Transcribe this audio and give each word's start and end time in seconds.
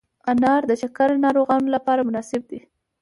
انار 0.31 0.61
د 0.67 0.71
شکر 0.81 1.09
ناروغانو 1.25 1.67
لپاره 1.75 2.01
مناسب 2.09 2.41
دی. 2.51 2.59